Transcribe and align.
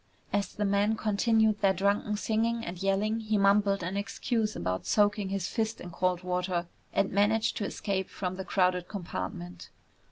As 0.33 0.55
the 0.55 0.65
men 0.65 0.95
continued 0.97 1.61
their 1.61 1.73
drunken 1.75 2.17
singing 2.17 2.65
and 2.65 2.81
yelling 2.81 3.19
he 3.19 3.37
mumbled 3.37 3.83
an 3.83 3.95
excuse 3.97 4.55
about 4.55 4.87
soaking 4.87 5.29
his 5.29 5.47
fist 5.47 5.79
in 5.79 5.91
cold 5.91 6.23
water 6.23 6.65
and 6.91 7.11
managed 7.11 7.55
to 7.57 7.65
escape 7.65 8.09
from 8.09 8.35
the 8.35 8.43
crowded 8.43 8.87
compartment. 8.87 9.69